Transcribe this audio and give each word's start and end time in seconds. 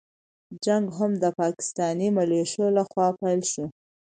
جنګ 0.63 0.85
هم 0.97 1.11
د 1.23 1.25
پاکستاني 1.39 2.07
مليشو 2.17 2.65
له 2.75 2.83
خوا 2.89 3.07
پيل 3.19 3.41
شو. 3.51 3.65